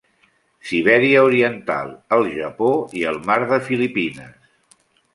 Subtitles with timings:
[0.69, 4.61] Sibèria oriental, el Japó i el mar de Filipines.